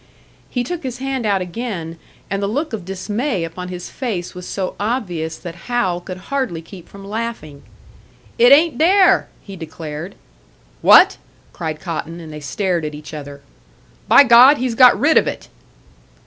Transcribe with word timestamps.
He 0.49 0.63
took 0.63 0.81
his 0.81 0.97
hand 0.97 1.27
out 1.27 1.43
again, 1.43 1.99
and 2.27 2.41
the 2.41 2.47
look 2.47 2.73
of 2.73 2.85
dismay 2.85 3.43
upon 3.43 3.67
his 3.67 3.91
face 3.91 4.33
was 4.33 4.47
so 4.47 4.75
obvious 4.79 5.37
that 5.37 5.53
Hal 5.69 6.01
could 6.01 6.17
hardly 6.33 6.63
keep 6.63 6.89
from 6.89 7.05
laughing. 7.07 7.61
"It 8.39 8.51
ain't 8.51 8.79
dere!" 8.79 9.27
he 9.43 9.55
declared. 9.55 10.15
"What?" 10.81 11.17
cried 11.53 11.79
Cotton, 11.79 12.19
and 12.19 12.33
they 12.33 12.39
stared 12.39 12.83
at 12.83 12.95
each 12.95 13.13
other. 13.13 13.41
"By 14.07 14.23
God, 14.23 14.57
he's 14.57 14.73
got 14.73 14.99
rid 14.99 15.19
of 15.19 15.27
it!" 15.27 15.49